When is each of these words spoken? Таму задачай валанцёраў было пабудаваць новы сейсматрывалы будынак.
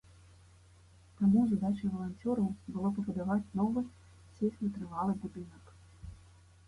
Таму 1.17 1.43
задачай 1.51 1.91
валанцёраў 1.97 2.47
было 2.77 2.87
пабудаваць 2.97 3.51
новы 3.63 3.85
сейсматрывалы 4.41 5.13
будынак. 5.27 5.65